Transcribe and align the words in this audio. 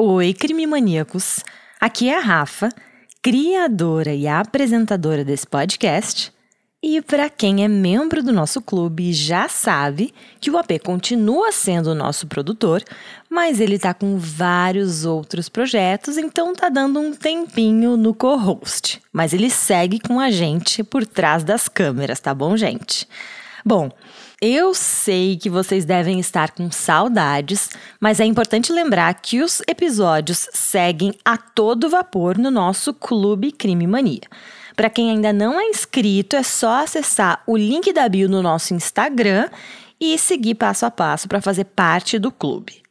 Oi, 0.00 0.32
crime 0.32 0.64
maníacos! 0.64 1.40
Aqui 1.80 2.08
é 2.08 2.16
a 2.16 2.20
Rafa, 2.20 2.68
criadora 3.20 4.14
e 4.14 4.28
apresentadora 4.28 5.24
desse 5.24 5.44
podcast. 5.44 6.32
E 6.80 7.02
para 7.02 7.28
quem 7.28 7.64
é 7.64 7.68
membro 7.68 8.22
do 8.22 8.32
nosso 8.32 8.62
clube 8.62 9.12
já 9.12 9.48
sabe 9.48 10.14
que 10.40 10.52
o 10.52 10.56
AP 10.56 10.78
continua 10.84 11.50
sendo 11.50 11.88
o 11.90 11.96
nosso 11.96 12.28
produtor, 12.28 12.80
mas 13.28 13.58
ele 13.58 13.76
tá 13.76 13.92
com 13.92 14.16
vários 14.16 15.04
outros 15.04 15.48
projetos, 15.48 16.16
então 16.16 16.54
tá 16.54 16.68
dando 16.68 17.00
um 17.00 17.12
tempinho 17.12 17.96
no 17.96 18.14
co-host. 18.14 19.02
Mas 19.12 19.32
ele 19.32 19.50
segue 19.50 19.98
com 19.98 20.20
a 20.20 20.30
gente 20.30 20.84
por 20.84 21.04
trás 21.04 21.42
das 21.42 21.66
câmeras, 21.66 22.20
tá 22.20 22.32
bom, 22.32 22.56
gente? 22.56 23.04
Bom, 23.66 23.90
eu 24.40 24.72
sei 24.72 25.36
que 25.36 25.50
vocês 25.50 25.84
devem 25.84 26.20
estar 26.20 26.52
com 26.52 26.70
saudades, 26.70 27.70
mas 27.98 28.20
é 28.20 28.24
importante 28.24 28.72
lembrar 28.72 29.12
que 29.14 29.42
os 29.42 29.60
episódios 29.66 30.48
seguem 30.52 31.12
a 31.24 31.36
todo 31.36 31.88
vapor 31.88 32.38
no 32.38 32.50
nosso 32.50 32.94
Clube 32.94 33.50
Crime 33.50 33.86
Mania. 33.86 34.22
Para 34.76 34.88
quem 34.88 35.10
ainda 35.10 35.32
não 35.32 35.60
é 35.60 35.64
inscrito, 35.64 36.36
é 36.36 36.44
só 36.44 36.84
acessar 36.84 37.42
o 37.48 37.56
link 37.56 37.92
da 37.92 38.08
bio 38.08 38.28
no 38.28 38.40
nosso 38.40 38.74
Instagram 38.74 39.48
e 40.00 40.16
seguir 40.16 40.54
passo 40.54 40.86
a 40.86 40.90
passo 40.90 41.26
para 41.26 41.40
fazer 41.40 41.64
parte 41.64 42.16
do 42.16 42.30
clube. 42.30 42.87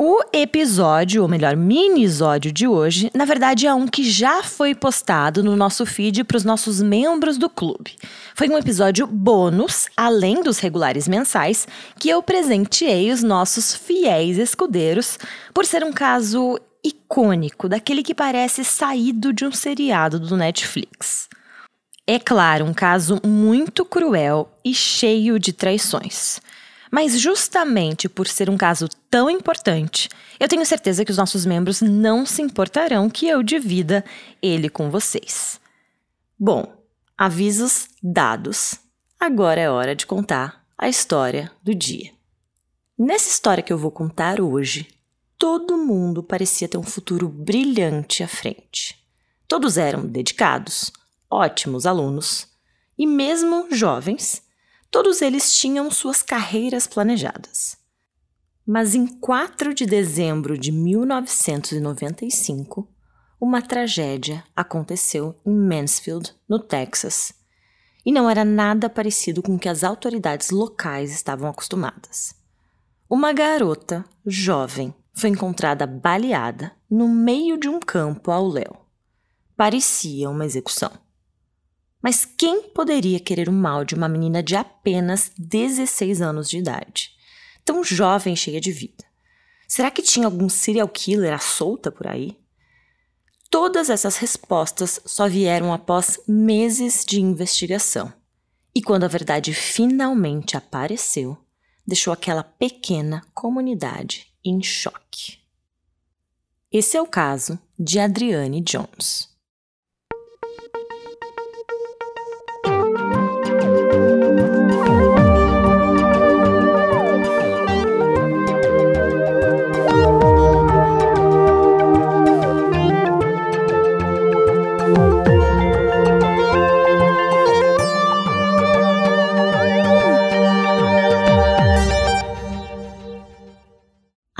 O 0.00 0.20
episódio, 0.32 1.22
ou 1.22 1.28
melhor, 1.28 1.56
minisódio 1.56 2.52
de 2.52 2.68
hoje, 2.68 3.10
na 3.12 3.24
verdade 3.24 3.66
é 3.66 3.74
um 3.74 3.88
que 3.88 4.08
já 4.08 4.44
foi 4.44 4.72
postado 4.72 5.42
no 5.42 5.56
nosso 5.56 5.84
feed 5.84 6.22
para 6.22 6.36
os 6.36 6.44
nossos 6.44 6.80
membros 6.80 7.36
do 7.36 7.50
clube. 7.50 7.96
Foi 8.32 8.48
um 8.48 8.56
episódio 8.56 9.08
bônus, 9.08 9.88
além 9.96 10.40
dos 10.40 10.60
regulares 10.60 11.08
mensais, 11.08 11.66
que 11.98 12.08
eu 12.08 12.22
presenteei 12.22 13.10
os 13.10 13.24
nossos 13.24 13.74
fiéis 13.74 14.38
escudeiros 14.38 15.18
por 15.52 15.66
ser 15.66 15.82
um 15.82 15.92
caso 15.92 16.60
icônico, 16.84 17.68
daquele 17.68 18.04
que 18.04 18.14
parece 18.14 18.62
saído 18.62 19.32
de 19.32 19.44
um 19.44 19.50
seriado 19.50 20.20
do 20.20 20.36
Netflix. 20.36 21.28
É 22.06 22.20
claro, 22.20 22.64
um 22.64 22.72
caso 22.72 23.20
muito 23.26 23.84
cruel 23.84 24.48
e 24.64 24.72
cheio 24.72 25.40
de 25.40 25.52
traições. 25.52 26.40
Mas 26.90 27.18
justamente 27.18 28.08
por 28.08 28.26
ser 28.26 28.48
um 28.48 28.56
caso 28.56 28.88
tão 29.10 29.28
importante, 29.28 30.08
eu 30.40 30.48
tenho 30.48 30.64
certeza 30.64 31.04
que 31.04 31.10
os 31.10 31.16
nossos 31.16 31.44
membros 31.44 31.80
não 31.80 32.24
se 32.24 32.42
importarão 32.42 33.10
que 33.10 33.26
eu 33.26 33.42
divida 33.42 34.04
ele 34.40 34.68
com 34.68 34.90
vocês. 34.90 35.60
Bom, 36.38 36.72
avisos 37.16 37.88
dados. 38.02 38.76
Agora 39.18 39.60
é 39.60 39.68
hora 39.68 39.94
de 39.94 40.06
contar 40.06 40.64
a 40.76 40.88
história 40.88 41.50
do 41.62 41.74
dia. 41.74 42.12
Nessa 42.96 43.28
história 43.28 43.62
que 43.62 43.72
eu 43.72 43.78
vou 43.78 43.90
contar 43.90 44.40
hoje, 44.40 44.88
todo 45.36 45.76
mundo 45.76 46.22
parecia 46.22 46.68
ter 46.68 46.78
um 46.78 46.82
futuro 46.82 47.28
brilhante 47.28 48.22
à 48.22 48.28
frente. 48.28 48.98
Todos 49.46 49.78
eram 49.78 50.06
dedicados, 50.06 50.92
ótimos 51.30 51.86
alunos 51.86 52.46
e, 52.98 53.06
mesmo 53.06 53.68
jovens, 53.70 54.42
Todos 54.90 55.20
eles 55.20 55.52
tinham 55.54 55.90
suas 55.90 56.22
carreiras 56.22 56.86
planejadas. 56.86 57.76
Mas 58.66 58.94
em 58.94 59.06
4 59.06 59.74
de 59.74 59.84
dezembro 59.86 60.58
de 60.58 60.72
1995, 60.72 62.88
uma 63.40 63.62
tragédia 63.62 64.42
aconteceu 64.56 65.38
em 65.44 65.54
Mansfield, 65.54 66.34
no 66.48 66.58
Texas, 66.58 67.32
e 68.04 68.10
não 68.12 68.28
era 68.28 68.44
nada 68.44 68.90
parecido 68.90 69.42
com 69.42 69.54
o 69.54 69.58
que 69.58 69.68
as 69.68 69.84
autoridades 69.84 70.50
locais 70.50 71.12
estavam 71.12 71.48
acostumadas. 71.48 72.34
Uma 73.08 73.32
garota 73.32 74.04
jovem 74.26 74.92
foi 75.14 75.30
encontrada 75.30 75.86
baleada 75.86 76.72
no 76.90 77.08
meio 77.08 77.58
de 77.58 77.68
um 77.68 77.80
campo 77.80 78.30
ao 78.30 78.46
léu. 78.46 78.76
Parecia 79.56 80.30
uma 80.30 80.46
execução. 80.46 80.90
Mas 82.02 82.24
quem 82.24 82.62
poderia 82.62 83.18
querer 83.18 83.48
o 83.48 83.52
mal 83.52 83.84
de 83.84 83.94
uma 83.94 84.08
menina 84.08 84.42
de 84.42 84.54
apenas 84.54 85.32
16 85.36 86.22
anos 86.22 86.48
de 86.48 86.58
idade? 86.58 87.10
Tão 87.64 87.82
jovem 87.82 88.34
e 88.34 88.36
cheia 88.36 88.60
de 88.60 88.70
vida. 88.72 89.04
Será 89.66 89.90
que 89.90 90.02
tinha 90.02 90.26
algum 90.26 90.48
serial 90.48 90.88
killer 90.88 91.34
à 91.34 91.38
solta 91.38 91.90
por 91.90 92.06
aí? 92.06 92.38
Todas 93.50 93.90
essas 93.90 94.16
respostas 94.16 95.00
só 95.04 95.28
vieram 95.28 95.72
após 95.72 96.20
meses 96.26 97.04
de 97.04 97.20
investigação. 97.20 98.12
E 98.74 98.80
quando 98.82 99.04
a 99.04 99.08
verdade 99.08 99.52
finalmente 99.52 100.56
apareceu, 100.56 101.36
deixou 101.86 102.12
aquela 102.12 102.42
pequena 102.42 103.24
comunidade 103.34 104.26
em 104.44 104.62
choque. 104.62 105.38
Esse 106.70 106.96
é 106.96 107.02
o 107.02 107.06
caso 107.06 107.58
de 107.78 107.98
Adriane 107.98 108.60
Jones. 108.60 109.27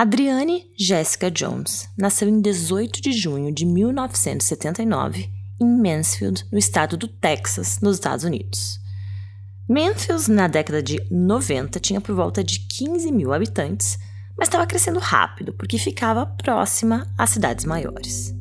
Adriane 0.00 0.64
Jessica 0.78 1.28
Jones 1.28 1.88
nasceu 1.98 2.28
em 2.28 2.40
18 2.40 3.02
de 3.02 3.10
junho 3.10 3.52
de 3.52 3.66
1979 3.66 5.28
em 5.60 5.66
Mansfield, 5.66 6.46
no 6.52 6.56
estado 6.56 6.96
do 6.96 7.08
Texas, 7.08 7.80
nos 7.82 7.96
Estados 7.96 8.24
Unidos. 8.24 8.78
Mansfield, 9.68 10.30
na 10.30 10.46
década 10.46 10.80
de 10.80 11.04
90, 11.10 11.80
tinha 11.80 12.00
por 12.00 12.14
volta 12.14 12.44
de 12.44 12.60
15 12.60 13.10
mil 13.10 13.32
habitantes, 13.32 13.98
mas 14.38 14.46
estava 14.46 14.68
crescendo 14.68 15.00
rápido 15.00 15.52
porque 15.52 15.78
ficava 15.78 16.24
próxima 16.24 17.12
às 17.18 17.30
cidades 17.30 17.64
maiores. 17.64 18.32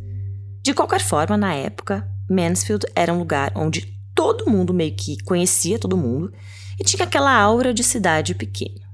De 0.62 0.76
qualquer 0.76 1.02
forma, 1.02 1.36
na 1.38 1.56
época, 1.56 2.08
Mansfield 2.30 2.86
era 2.96 3.12
um 3.12 3.18
lugar 3.18 3.52
onde 3.56 4.00
todo 4.14 4.48
mundo 4.48 4.76
meio 4.76 4.96
que 4.96 5.24
conhecia 5.24 5.80
todo 5.80 5.98
mundo 5.98 6.32
e 6.80 6.84
tinha 6.84 7.04
aquela 7.04 7.36
aura 7.36 7.74
de 7.74 7.84
cidade 7.84 8.36
pequena. 8.36 8.87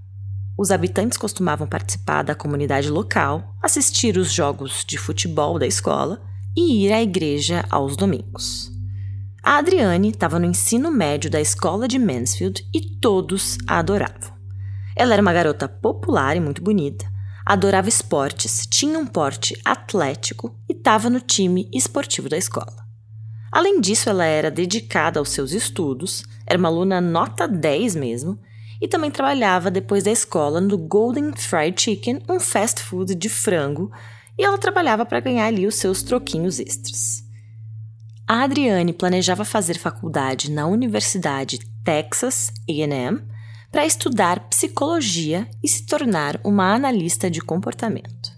Os 0.57 0.69
habitantes 0.69 1.17
costumavam 1.17 1.67
participar 1.67 2.23
da 2.23 2.35
comunidade 2.35 2.89
local, 2.89 3.55
assistir 3.61 4.17
os 4.17 4.31
jogos 4.31 4.85
de 4.85 4.97
futebol 4.97 5.57
da 5.57 5.65
escola 5.65 6.21
e 6.55 6.85
ir 6.85 6.93
à 6.93 7.01
igreja 7.01 7.65
aos 7.69 7.97
domingos. 7.97 8.71
A 9.41 9.57
Adriane 9.57 10.09
estava 10.09 10.37
no 10.37 10.45
ensino 10.45 10.91
médio 10.91 11.29
da 11.29 11.41
escola 11.41 11.87
de 11.87 11.97
Mansfield 11.97 12.65
e 12.73 12.97
todos 12.99 13.57
a 13.67 13.79
adoravam. 13.79 14.31
Ela 14.95 15.13
era 15.13 15.21
uma 15.21 15.33
garota 15.33 15.67
popular 15.67 16.37
e 16.37 16.39
muito 16.39 16.61
bonita, 16.61 17.11
adorava 17.43 17.89
esportes, 17.89 18.67
tinha 18.67 18.97
um 18.97 19.07
porte 19.07 19.59
atlético 19.65 20.55
e 20.69 20.73
estava 20.73 21.09
no 21.09 21.19
time 21.19 21.67
esportivo 21.73 22.29
da 22.29 22.37
escola. 22.37 22.83
Além 23.51 23.81
disso, 23.81 24.09
ela 24.09 24.25
era 24.25 24.49
dedicada 24.49 25.19
aos 25.19 25.29
seus 25.29 25.51
estudos, 25.51 26.23
era 26.45 26.57
uma 26.57 26.69
aluna 26.69 27.01
nota 27.01 27.47
10 27.47 27.95
mesmo, 27.95 28.39
e 28.83 28.87
também 28.89 29.09
trabalhava 29.09 29.71
depois 29.71 30.03
da 30.03 30.11
escola 30.11 30.59
no 30.59 30.77
Golden 30.77 31.31
Fried 31.31 31.81
Chicken, 31.81 32.21
um 32.29 32.37
fast 32.37 32.81
food 32.81 33.15
de 33.15 33.29
frango, 33.29 33.89
e 34.37 34.43
ela 34.43 34.57
trabalhava 34.57 35.05
para 35.05 35.21
ganhar 35.21 35.45
ali 35.45 35.65
os 35.65 35.75
seus 35.75 36.03
troquinhos 36.03 36.59
extras. 36.59 37.23
A 38.27 38.43
Adriane 38.43 38.91
planejava 38.91 39.45
fazer 39.45 39.77
faculdade 39.77 40.51
na 40.51 40.67
Universidade 40.67 41.59
Texas 41.81 42.51
A&M 42.69 43.21
para 43.71 43.85
estudar 43.85 44.49
psicologia 44.49 45.47
e 45.63 45.67
se 45.69 45.85
tornar 45.85 46.37
uma 46.43 46.75
analista 46.75 47.31
de 47.31 47.39
comportamento. 47.39 48.33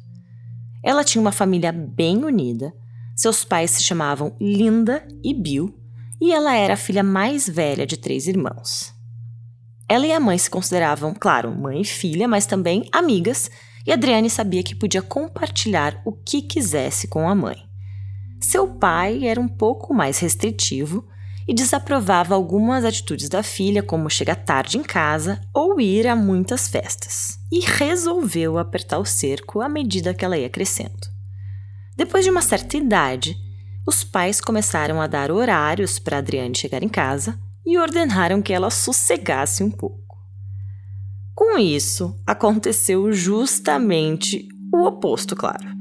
Ela 0.83 1.03
tinha 1.03 1.23
uma 1.23 1.31
família 1.31 1.71
bem 1.71 2.23
unida, 2.23 2.71
seus 3.15 3.43
pais 3.43 3.71
se 3.71 3.83
chamavam 3.83 4.35
Linda 4.39 5.07
e 5.23 5.33
Bill, 5.33 5.75
e 6.21 6.31
ela 6.31 6.55
era 6.55 6.75
a 6.75 6.77
filha 6.77 7.01
mais 7.01 7.49
velha 7.49 7.87
de 7.87 7.97
três 7.97 8.27
irmãos. 8.27 8.94
Ela 9.87 10.07
e 10.07 10.11
a 10.11 10.19
mãe 10.19 10.37
se 10.37 10.49
consideravam, 10.49 11.13
claro, 11.13 11.51
mãe 11.51 11.81
e 11.81 11.85
filha, 11.85 12.27
mas 12.27 12.45
também 12.45 12.87
amigas, 12.91 13.51
e 13.85 13.91
Adriane 13.91 14.29
sabia 14.29 14.63
que 14.63 14.73
podia 14.73 15.01
compartilhar 15.01 16.01
o 16.03 16.11
que 16.11 16.41
quisesse 16.41 17.07
com 17.07 17.29
a 17.29 17.35
mãe. 17.35 17.57
Seu 18.41 18.67
pai 18.67 19.27
era 19.27 19.39
um 19.39 19.47
pouco 19.47 19.93
mais 19.93 20.17
restritivo 20.17 21.07
e 21.47 21.53
desaprovava 21.53 22.33
algumas 22.33 22.83
atitudes 22.83 23.29
da 23.29 23.43
filha, 23.43 23.83
como 23.83 24.09
chegar 24.09 24.35
tarde 24.35 24.79
em 24.79 24.83
casa 24.83 25.39
ou 25.53 25.79
ir 25.79 26.07
a 26.07 26.15
muitas 26.15 26.67
festas, 26.67 27.39
e 27.51 27.59
resolveu 27.59 28.57
apertar 28.57 28.97
o 28.97 29.05
cerco 29.05 29.61
à 29.61 29.69
medida 29.69 30.13
que 30.15 30.25
ela 30.25 30.37
ia 30.37 30.49
crescendo. 30.49 31.13
Depois 31.95 32.25
de 32.25 32.31
uma 32.31 32.41
certa 32.41 32.75
idade, 32.75 33.37
os 33.85 34.03
pais 34.03 34.41
começaram 34.41 34.99
a 34.99 35.05
dar 35.05 35.29
horários 35.29 35.99
para 35.99 36.17
Adriane 36.17 36.57
chegar 36.57 36.81
em 36.81 36.89
casa 36.89 37.39
e 37.65 37.77
ordenaram 37.77 38.41
que 38.41 38.53
ela 38.53 38.69
sossegasse 38.69 39.63
um 39.63 39.71
pouco. 39.71 40.03
Com 41.33 41.57
isso, 41.57 42.15
aconteceu 42.25 43.11
justamente 43.11 44.47
o 44.73 44.85
oposto, 44.85 45.35
claro. 45.35 45.75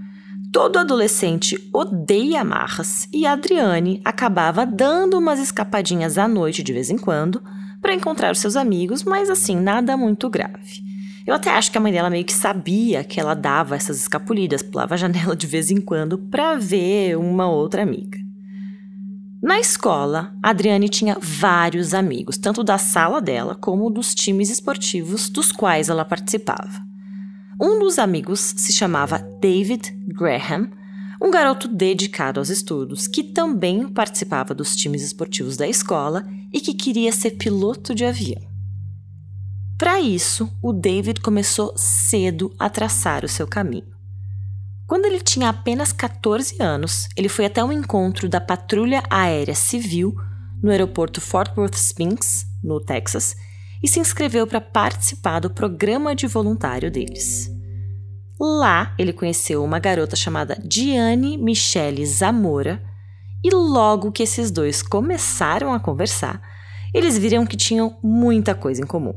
Todo 0.52 0.78
adolescente 0.78 1.58
odeia 1.72 2.40
amarras 2.40 3.08
e 3.12 3.26
Adriane 3.26 4.00
acabava 4.04 4.64
dando 4.64 5.18
umas 5.18 5.40
escapadinhas 5.40 6.16
à 6.16 6.28
noite 6.28 6.62
de 6.62 6.72
vez 6.72 6.90
em 6.90 6.96
quando 6.96 7.42
para 7.80 7.94
encontrar 7.94 8.32
os 8.32 8.38
seus 8.38 8.56
amigos, 8.56 9.04
mas 9.04 9.28
assim, 9.28 9.56
nada 9.56 9.96
muito 9.96 10.30
grave. 10.30 10.82
Eu 11.26 11.34
até 11.34 11.50
acho 11.50 11.70
que 11.70 11.78
a 11.78 11.80
mãe 11.80 11.92
dela 11.92 12.10
meio 12.10 12.24
que 12.24 12.32
sabia 12.32 13.02
que 13.02 13.18
ela 13.18 13.34
dava 13.34 13.76
essas 13.76 13.98
escapulidas, 13.98 14.62
pulava 14.62 14.94
a 14.94 14.96
janela 14.96 15.34
de 15.34 15.46
vez 15.46 15.70
em 15.70 15.80
quando 15.80 16.18
para 16.18 16.56
ver 16.56 17.16
uma 17.16 17.50
outra 17.50 17.82
amiga. 17.82 18.23
Na 19.44 19.60
escola, 19.60 20.34
Adriane 20.42 20.88
tinha 20.88 21.18
vários 21.20 21.92
amigos, 21.92 22.38
tanto 22.38 22.64
da 22.64 22.78
sala 22.78 23.20
dela 23.20 23.54
como 23.54 23.90
dos 23.90 24.14
times 24.14 24.48
esportivos 24.48 25.28
dos 25.28 25.52
quais 25.52 25.90
ela 25.90 26.02
participava. 26.02 26.82
Um 27.60 27.78
dos 27.78 27.98
amigos 27.98 28.40
se 28.40 28.72
chamava 28.72 29.18
David 29.42 29.94
Graham, 30.08 30.70
um 31.20 31.30
garoto 31.30 31.68
dedicado 31.68 32.40
aos 32.40 32.48
estudos 32.48 33.06
que 33.06 33.22
também 33.22 33.86
participava 33.86 34.54
dos 34.54 34.74
times 34.74 35.02
esportivos 35.02 35.58
da 35.58 35.68
escola 35.68 36.24
e 36.50 36.58
que 36.58 36.72
queria 36.72 37.12
ser 37.12 37.32
piloto 37.32 37.94
de 37.94 38.06
avião. 38.06 38.40
Para 39.76 40.00
isso, 40.00 40.50
o 40.62 40.72
David 40.72 41.20
começou 41.20 41.74
cedo 41.76 42.50
a 42.58 42.70
traçar 42.70 43.26
o 43.26 43.28
seu 43.28 43.46
caminho. 43.46 43.93
Quando 44.86 45.06
ele 45.06 45.20
tinha 45.20 45.48
apenas 45.48 45.92
14 45.92 46.62
anos, 46.62 47.08
ele 47.16 47.28
foi 47.28 47.46
até 47.46 47.64
um 47.64 47.72
encontro 47.72 48.28
da 48.28 48.40
Patrulha 48.40 49.02
Aérea 49.08 49.54
Civil 49.54 50.14
no 50.62 50.70
aeroporto 50.70 51.20
Fort 51.20 51.56
Worth 51.56 51.74
Spinks, 51.74 52.46
no 52.62 52.80
Texas, 52.80 53.34
e 53.82 53.88
se 53.88 53.98
inscreveu 53.98 54.46
para 54.46 54.60
participar 54.60 55.40
do 55.40 55.50
programa 55.50 56.14
de 56.14 56.26
voluntário 56.26 56.90
deles. 56.90 57.50
Lá, 58.38 58.94
ele 58.98 59.12
conheceu 59.12 59.64
uma 59.64 59.78
garota 59.78 60.16
chamada 60.16 60.60
Diane 60.62 61.38
Michele 61.38 62.04
Zamora, 62.04 62.82
e 63.42 63.50
logo 63.54 64.12
que 64.12 64.22
esses 64.22 64.50
dois 64.50 64.82
começaram 64.82 65.72
a 65.72 65.80
conversar, 65.80 66.42
eles 66.92 67.18
viram 67.18 67.46
que 67.46 67.56
tinham 67.56 67.98
muita 68.02 68.54
coisa 68.54 68.82
em 68.82 68.86
comum. 68.86 69.14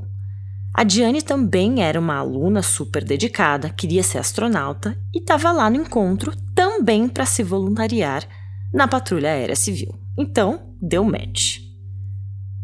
A 0.77 0.83
Diane 0.83 1.23
também 1.23 1.81
era 1.81 1.99
uma 1.99 2.17
aluna 2.17 2.61
super 2.61 3.03
dedicada, 3.03 3.67
queria 3.67 4.03
ser 4.03 4.19
astronauta 4.19 4.95
e 5.11 5.17
estava 5.17 5.51
lá 5.51 5.71
no 5.71 5.77
encontro 5.77 6.31
também 6.53 7.09
para 7.09 7.25
se 7.25 7.41
voluntariar 7.41 8.23
na 8.71 8.87
Patrulha 8.87 9.31
Aérea 9.31 9.55
Civil. 9.55 9.99
Então, 10.15 10.75
deu 10.79 11.03
match. 11.03 11.61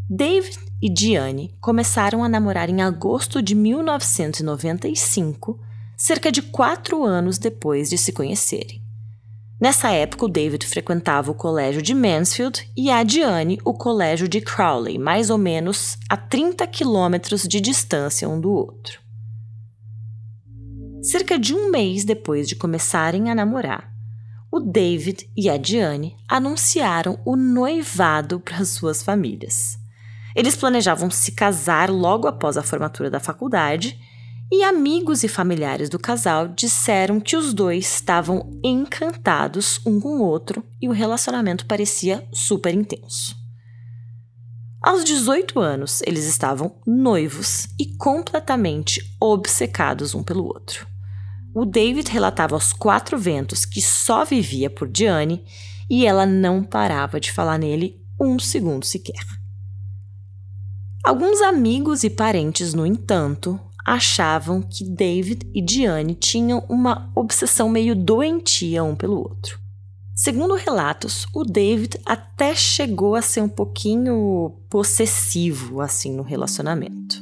David 0.08 0.60
e 0.80 0.94
Diane 0.94 1.58
começaram 1.60 2.24
a 2.24 2.30
namorar 2.30 2.70
em 2.70 2.84
agosto 2.84 3.42
de 3.42 3.56
1995, 3.56 5.60
cerca 5.98 6.32
de 6.32 6.44
quatro 6.44 7.04
anos 7.04 7.40
depois 7.40 7.90
de 7.90 7.98
se 7.98 8.12
conhecerem. 8.12 8.83
Nessa 9.64 9.92
época, 9.92 10.26
o 10.26 10.28
David 10.28 10.68
frequentava 10.68 11.32
o 11.32 11.34
colégio 11.34 11.82
de 11.82 11.94
Mansfield 11.94 12.70
e 12.76 12.92
a 12.92 13.02
Diane 13.02 13.58
o 13.64 13.74
colégio 13.74 14.28
de 14.28 14.42
Crowley, 14.42 14.98
mais 14.98 15.30
ou 15.30 15.38
menos 15.38 15.98
a 16.10 16.18
30 16.18 16.68
quilômetros 16.68 17.44
de 17.44 17.62
distância 17.62 18.28
um 18.28 18.42
do 18.42 18.52
outro. 18.52 19.00
Cerca 21.02 21.40
de 21.40 21.56
um 21.56 21.72
mês 21.72 22.04
depois 22.04 22.46
de 22.46 22.58
começarem 22.58 23.32
a 23.32 23.36
namorar, 23.36 23.90
o 24.52 24.60
David 24.60 25.30
e 25.34 25.50
a 25.50 25.56
Diane 25.56 26.18
anunciaram 26.28 27.18
o 27.24 27.38
noivado 27.38 28.42
para 28.42 28.66
suas 28.66 29.02
famílias. 29.02 29.80
Eles 30.36 30.58
planejavam 30.58 31.10
se 31.10 31.32
casar 31.32 31.90
logo 31.90 32.28
após 32.28 32.58
a 32.58 32.64
formatura 32.64 33.10
da 33.10 33.22
faculdade 33.22 33.98
e 34.56 34.62
amigos 34.62 35.24
e 35.24 35.28
familiares 35.28 35.90
do 35.90 35.98
casal 35.98 36.48
disseram 36.48 37.20
que 37.20 37.36
os 37.36 37.56
dois 37.56 37.96
estavam 37.96 38.52
encantados 38.64 39.82
um 39.84 40.00
com 40.00 40.20
o 40.20 40.22
outro 40.22 40.64
e 40.80 40.88
o 40.88 40.92
relacionamento 40.92 41.66
parecia 41.66 42.24
super 42.32 42.72
intenso. 42.72 43.36
Aos 44.80 45.04
18 45.04 45.60
anos, 45.60 46.04
eles 46.06 46.26
estavam 46.26 46.80
noivos 46.86 47.66
e 47.80 47.98
completamente 47.98 49.02
obcecados 49.20 50.14
um 50.14 50.22
pelo 50.22 50.46
outro. 50.46 50.86
O 51.56 51.66
David 51.66 52.12
relatava 52.12 52.54
aos 52.54 52.72
quatro 52.72 53.18
ventos 53.18 53.66
que 53.66 53.82
só 53.82 54.24
vivia 54.24 54.70
por 54.70 54.88
Diane 54.88 55.44
e 55.90 56.06
ela 56.06 56.28
não 56.28 56.64
parava 56.64 57.20
de 57.20 57.32
falar 57.32 57.58
nele 57.58 58.00
um 58.22 58.38
segundo 58.38 58.86
sequer. 58.86 59.26
Alguns 61.04 61.42
amigos 61.42 62.04
e 62.04 62.10
parentes, 62.12 62.76
no 62.76 62.86
entanto, 62.86 63.60
achavam 63.86 64.62
que 64.62 64.84
David 64.84 65.50
e 65.54 65.62
Diane 65.62 66.16
tinham 66.16 66.64
uma 66.70 67.12
obsessão 67.16 67.70
meio 67.70 67.96
doentia 67.96 68.84
um 68.84 68.96
pelo 68.96 69.18
outro. 69.18 69.60
Segundo 70.16 70.56
relatos, 70.56 71.26
o 71.34 71.44
David 71.44 72.00
até 72.06 72.54
chegou 72.54 73.16
a 73.16 73.22
ser 73.22 73.42
um 73.42 73.50
pouquinho 73.50 74.52
possessivo 74.70 75.82
assim 75.82 76.14
no 76.16 76.22
relacionamento. 76.22 77.22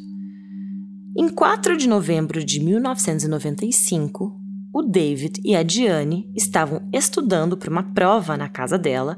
Em 1.18 1.30
4 1.30 1.78
de 1.78 1.88
novembro 1.88 2.44
de 2.44 2.60
1995, 2.60 4.38
o 4.74 4.84
David 4.84 5.42
e 5.44 5.56
a 5.56 5.64
Diane 5.64 6.30
estavam 6.36 6.88
estudando 6.94 7.58
para 7.58 7.70
uma 7.70 7.84
prova 7.94 8.38
na 8.38 8.48
casa 8.48 8.78
dela 8.78 9.18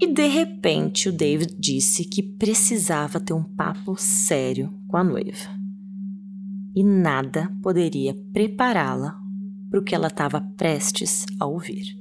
e 0.00 0.12
de 0.12 0.26
repente 0.26 1.08
o 1.08 1.12
David 1.12 1.56
disse 1.58 2.04
que 2.04 2.22
precisava 2.22 3.20
ter 3.20 3.32
um 3.32 3.42
papo 3.42 3.94
sério 3.96 4.74
com 4.88 4.96
a 4.96 5.04
noiva 5.04 5.56
e 6.76 6.84
nada 6.84 7.50
poderia 7.62 8.14
prepará-la 8.34 9.18
para 9.70 9.80
o 9.80 9.82
que 9.82 9.94
ela 9.94 10.08
estava 10.08 10.42
prestes 10.58 11.24
a 11.40 11.46
ouvir. 11.46 11.96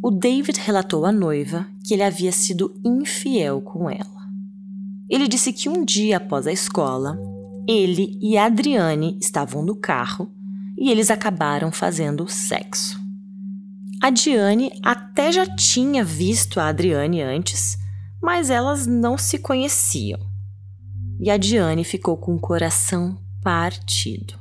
O 0.00 0.12
David 0.12 0.60
relatou 0.60 1.04
à 1.04 1.10
noiva 1.10 1.66
que 1.84 1.92
ele 1.92 2.04
havia 2.04 2.30
sido 2.30 2.72
infiel 2.84 3.60
com 3.60 3.90
ela. 3.90 4.30
Ele 5.08 5.26
disse 5.26 5.52
que 5.52 5.68
um 5.68 5.84
dia 5.84 6.18
após 6.18 6.46
a 6.46 6.52
escola, 6.52 7.18
ele 7.66 8.16
e 8.22 8.38
Adriane 8.38 9.18
estavam 9.20 9.60
no 9.60 9.74
carro 9.74 10.32
e 10.78 10.88
eles 10.88 11.10
acabaram 11.10 11.72
fazendo 11.72 12.28
sexo. 12.28 12.98
A 14.00 14.08
Diane 14.08 14.70
até 14.82 15.32
já 15.32 15.44
tinha 15.44 16.04
visto 16.04 16.60
a 16.60 16.68
Adriane 16.68 17.20
antes, 17.20 17.76
mas 18.22 18.48
elas 18.48 18.86
não 18.86 19.18
se 19.18 19.36
conheciam 19.36 20.29
e 21.20 21.30
a 21.30 21.36
Diane 21.36 21.84
ficou 21.84 22.16
com 22.16 22.34
o 22.34 22.40
coração 22.40 23.18
partido. 23.42 24.34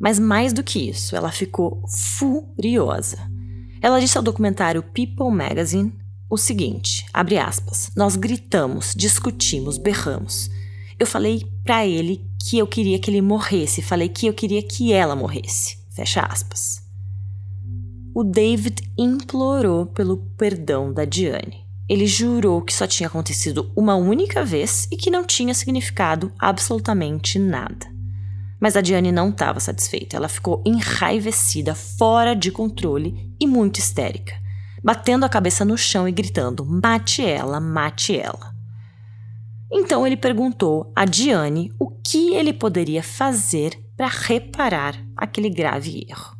Mas 0.00 0.18
mais 0.18 0.52
do 0.52 0.62
que 0.64 0.88
isso, 0.88 1.14
ela 1.14 1.30
ficou 1.30 1.82
furiosa. 1.88 3.18
Ela 3.82 4.00
disse 4.00 4.16
ao 4.16 4.24
documentário 4.24 4.82
People 4.82 5.30
Magazine 5.30 5.92
o 6.28 6.36
seguinte, 6.38 7.06
abre 7.12 7.38
aspas, 7.38 7.90
nós 7.94 8.16
gritamos, 8.16 8.94
discutimos, 8.96 9.76
berramos. 9.78 10.50
Eu 10.98 11.06
falei 11.06 11.46
para 11.62 11.86
ele 11.86 12.26
que 12.42 12.58
eu 12.58 12.66
queria 12.66 12.98
que 12.98 13.10
ele 13.10 13.20
morresse, 13.20 13.82
falei 13.82 14.08
que 14.08 14.26
eu 14.26 14.32
queria 14.32 14.62
que 14.62 14.92
ela 14.92 15.14
morresse. 15.14 15.78
Fecha 15.90 16.20
aspas. 16.22 16.82
O 18.14 18.24
David 18.24 18.82
implorou 18.96 19.86
pelo 19.86 20.16
perdão 20.38 20.90
da 20.90 21.04
Diane. 21.04 21.65
Ele 21.88 22.06
jurou 22.06 22.62
que 22.62 22.74
só 22.74 22.86
tinha 22.86 23.06
acontecido 23.06 23.70
uma 23.76 23.94
única 23.94 24.44
vez 24.44 24.88
e 24.90 24.96
que 24.96 25.10
não 25.10 25.24
tinha 25.24 25.54
significado 25.54 26.32
absolutamente 26.38 27.38
nada. 27.38 27.86
Mas 28.60 28.76
a 28.76 28.80
Diane 28.80 29.12
não 29.12 29.30
estava 29.30 29.60
satisfeita. 29.60 30.16
Ela 30.16 30.28
ficou 30.28 30.62
enraivecida, 30.66 31.74
fora 31.74 32.34
de 32.34 32.50
controle 32.50 33.32
e 33.40 33.46
muito 33.46 33.78
histérica, 33.78 34.34
batendo 34.82 35.24
a 35.24 35.28
cabeça 35.28 35.64
no 35.64 35.76
chão 35.76 36.08
e 36.08 36.12
gritando: 36.12 36.64
Mate 36.64 37.24
ela, 37.24 37.60
mate 37.60 38.18
ela. 38.18 38.54
Então 39.70 40.06
ele 40.06 40.16
perguntou 40.16 40.92
a 40.94 41.04
Diane 41.04 41.72
o 41.78 41.90
que 41.90 42.34
ele 42.34 42.52
poderia 42.52 43.02
fazer 43.02 43.78
para 43.96 44.08
reparar 44.08 44.94
aquele 45.16 45.50
grave 45.50 46.06
erro. 46.08 46.35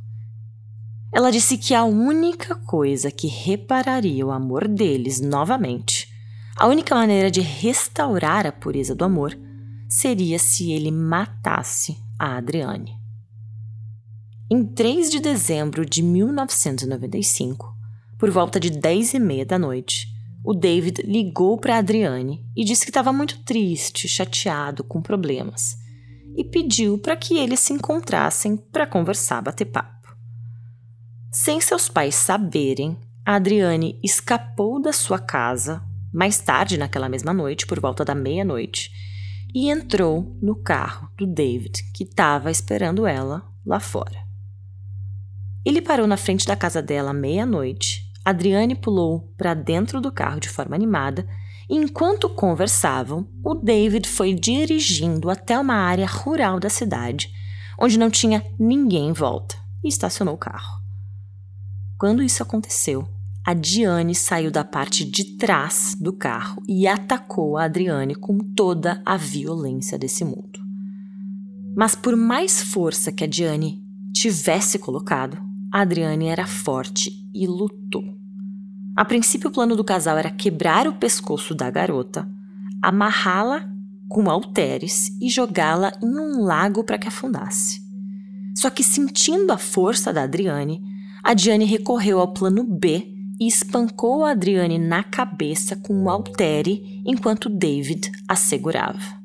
Ela 1.16 1.32
disse 1.32 1.56
que 1.56 1.73
a 1.73 1.82
única 1.82 2.54
coisa 2.54 3.11
que 3.11 3.26
repararia 3.26 4.26
o 4.26 4.30
amor 4.30 4.68
deles 4.68 5.18
novamente, 5.18 6.06
a 6.54 6.66
única 6.66 6.94
maneira 6.94 7.30
de 7.30 7.40
restaurar 7.40 8.46
a 8.46 8.52
pureza 8.52 8.94
do 8.94 9.02
amor, 9.02 9.35
seria 9.88 10.38
se 10.38 10.73
ele 10.73 10.90
matasse 10.90 11.96
a 12.18 12.37
Adriane. 12.37 13.00
Em 14.50 14.62
3 14.62 15.11
de 15.11 15.18
dezembro 15.18 15.87
de 15.87 16.02
1995, 16.02 17.75
por 18.18 18.30
volta 18.30 18.61
de 18.61 18.68
10 18.68 19.14
e 19.14 19.18
meia 19.18 19.46
da 19.46 19.58
noite, 19.58 20.08
o 20.44 20.52
David 20.52 21.00
ligou 21.00 21.56
para 21.56 21.78
Adriane 21.78 22.44
e 22.54 22.62
disse 22.62 22.85
que 22.85 22.90
estava 22.90 23.11
muito 23.11 23.42
triste, 23.42 24.06
chateado, 24.06 24.85
com 24.85 25.00
problemas, 25.00 25.78
e 26.37 26.44
pediu 26.44 26.99
para 26.99 27.16
que 27.16 27.38
eles 27.38 27.61
se 27.61 27.73
encontrassem 27.73 28.54
para 28.54 28.87
conversar, 28.87 29.40
bater 29.40 29.64
papo. 29.64 29.95
Sem 31.38 31.61
seus 31.61 31.87
pais 31.87 32.14
saberem, 32.14 32.97
Adriane 33.23 34.00
escapou 34.02 34.81
da 34.81 34.90
sua 34.90 35.19
casa 35.19 35.83
mais 36.11 36.40
tarde 36.40 36.78
naquela 36.78 37.11
mesma 37.11 37.31
noite, 37.35 37.66
por 37.66 37.78
volta 37.78 38.07
da 38.07 38.14
meia-noite, 38.14 38.90
e 39.55 39.69
entrou 39.69 40.35
no 40.40 40.57
carro 40.57 41.11
do 41.14 41.26
David, 41.26 41.93
que 41.93 42.05
estava 42.05 42.50
esperando 42.50 43.07
ela 43.07 43.47
lá 43.66 43.78
fora. 43.78 44.19
Ele 45.62 45.83
parou 45.83 46.07
na 46.07 46.16
frente 46.16 46.47
da 46.47 46.57
casa 46.57 46.81
dela 46.81 47.11
à 47.11 47.14
meia-noite. 47.14 48.11
Adriane 48.25 48.75
pulou 48.75 49.31
para 49.37 49.52
dentro 49.52 50.00
do 50.00 50.11
carro 50.11 50.40
de 50.40 50.49
forma 50.49 50.75
animada 50.75 51.28
e, 51.69 51.76
enquanto 51.76 52.31
conversavam, 52.31 53.28
o 53.45 53.55
David 53.55 54.09
foi 54.09 54.33
dirigindo 54.33 55.28
até 55.28 55.59
uma 55.59 55.75
área 55.75 56.07
rural 56.07 56.59
da 56.59 56.71
cidade, 56.71 57.31
onde 57.78 57.99
não 57.99 58.11
tinha 58.11 58.43
ninguém 58.59 59.11
em 59.11 59.12
volta, 59.12 59.55
e 59.85 59.88
estacionou 59.88 60.35
o 60.35 60.38
carro. 60.38 60.86
Quando 61.98 62.22
isso 62.22 62.42
aconteceu, 62.42 63.08
a 63.46 63.54
Diane 63.54 64.14
saiu 64.14 64.50
da 64.50 64.62
parte 64.62 65.04
de 65.04 65.36
trás 65.36 65.96
do 65.98 66.12
carro 66.12 66.62
e 66.68 66.86
atacou 66.86 67.56
a 67.56 67.64
Adriane 67.64 68.14
com 68.14 68.38
toda 68.38 69.00
a 69.04 69.16
violência 69.16 69.96
desse 69.96 70.24
mundo. 70.24 70.60
Mas 71.74 71.94
por 71.94 72.14
mais 72.16 72.60
força 72.60 73.10
que 73.10 73.24
a 73.24 73.26
Diane 73.26 73.82
tivesse 74.12 74.78
colocado, 74.78 75.38
a 75.72 75.80
Adriane 75.80 76.26
era 76.26 76.46
forte 76.46 77.12
e 77.32 77.46
lutou. 77.46 78.04
A 78.94 79.04
princípio, 79.04 79.48
o 79.48 79.52
plano 79.52 79.74
do 79.74 79.84
casal 79.84 80.18
era 80.18 80.30
quebrar 80.30 80.86
o 80.88 80.94
pescoço 80.94 81.54
da 81.54 81.70
garota, 81.70 82.28
amarrá-la 82.82 83.68
com 84.08 84.30
halteres 84.30 85.10
e 85.20 85.30
jogá-la 85.30 85.92
em 86.02 86.18
um 86.18 86.42
lago 86.42 86.84
para 86.84 86.98
que 86.98 87.08
afundasse. 87.08 87.80
Só 88.54 88.70
que, 88.70 88.82
sentindo 88.82 89.52
a 89.52 89.58
força 89.58 90.12
da 90.12 90.22
Adriane, 90.22 90.95
a 91.26 91.35
Diane 91.35 91.64
recorreu 91.64 92.21
ao 92.21 92.33
plano 92.33 92.62
B 92.62 93.12
e 93.40 93.49
espancou 93.49 94.25
a 94.25 94.30
Adriane 94.30 94.78
na 94.78 95.02
cabeça 95.02 95.75
com 95.75 95.92
um 95.92 96.09
haltere 96.09 97.02
enquanto 97.04 97.49
David 97.49 98.12
a 98.28 98.37
segurava. 98.37 99.21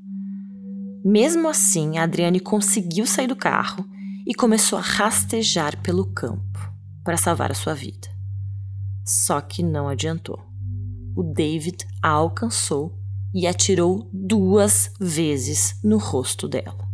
Mesmo 1.05 1.48
assim, 1.48 2.00
a 2.00 2.03
Adriane 2.03 2.39
conseguiu 2.39 3.05
sair 3.05 3.27
do 3.27 3.36
carro 3.36 3.86
e 4.25 4.34
começou 4.34 4.79
a 4.79 4.81
rastejar 4.81 5.79
pelo 5.84 6.08
campo 6.08 6.74
para 7.03 7.17
salvar 7.17 7.51
a 7.51 7.55
sua 7.55 7.75
vida. 7.75 8.08
Só 9.05 9.39
que 9.39 9.62
não 9.62 9.88
adiantou. 9.88 10.39
O 11.15 11.22
David 11.22 11.86
a 12.01 12.10
alcançou 12.10 12.98
e 13.31 13.46
atirou 13.46 14.10
duas 14.12 14.91
vezes 15.00 15.79
no 15.84 16.00
rosto 16.00 16.48
dela. 16.48 16.89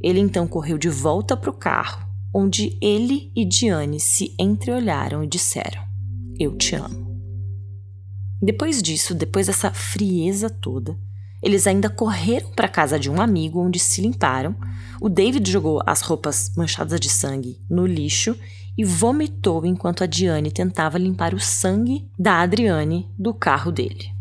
Ele 0.00 0.20
então 0.20 0.46
correu 0.46 0.78
de 0.78 0.88
volta 0.88 1.36
para 1.36 1.50
o 1.50 1.54
carro, 1.54 2.13
onde 2.34 2.76
ele 2.82 3.30
e 3.36 3.44
Diane 3.44 4.00
se 4.00 4.34
entreolharam 4.38 5.22
e 5.22 5.28
disseram: 5.28 5.82
Eu 6.38 6.56
te 6.56 6.74
amo. 6.74 7.04
Depois 8.42 8.82
disso, 8.82 9.14
depois 9.14 9.46
dessa 9.46 9.70
frieza 9.70 10.50
toda, 10.50 10.98
eles 11.40 11.66
ainda 11.66 11.88
correram 11.88 12.50
para 12.50 12.66
a 12.66 12.70
casa 12.70 12.98
de 12.98 13.10
um 13.10 13.20
amigo 13.20 13.60
onde 13.60 13.78
se 13.78 14.00
limparam. 14.00 14.56
O 15.00 15.08
David 15.08 15.50
jogou 15.50 15.80
as 15.86 16.00
roupas 16.00 16.50
manchadas 16.56 16.98
de 16.98 17.08
sangue 17.08 17.60
no 17.70 17.86
lixo 17.86 18.36
e 18.76 18.84
vomitou 18.84 19.64
enquanto 19.64 20.02
a 20.02 20.06
Diane 20.06 20.50
tentava 20.50 20.98
limpar 20.98 21.34
o 21.34 21.40
sangue 21.40 22.10
da 22.18 22.40
Adriane 22.40 23.08
do 23.16 23.32
carro 23.32 23.70
dele. 23.70 24.12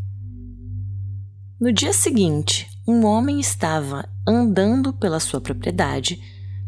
No 1.60 1.72
dia 1.72 1.94
seguinte, 1.94 2.70
um 2.88 3.06
homem 3.06 3.40
estava 3.40 4.08
andando 4.28 4.92
pela 4.92 5.20
sua 5.20 5.40
propriedade, 5.40 6.22